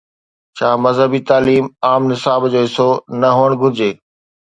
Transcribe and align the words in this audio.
ڇا 0.57 0.69
مذهبي 0.83 1.21
تعليم 1.29 1.65
کي 1.69 1.73
عام 1.89 2.01
نصاب 2.11 2.41
جو 2.53 2.59
حصو 2.67 2.89
نه 3.21 3.29
هئڻ 3.37 3.49
گهرجي؟ 3.61 3.91